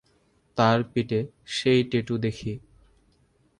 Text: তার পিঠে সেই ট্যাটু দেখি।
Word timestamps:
তার 0.57 0.79
পিঠে 0.91 1.19
সেই 1.47 1.81
ট্যাটু 1.83 2.15
দেখি। 2.17 2.53